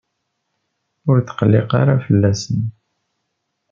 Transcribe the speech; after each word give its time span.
Ur 1.09 1.17
tqelliq 1.21 1.71
ara 1.81 1.95
fell-asen. 2.05 2.61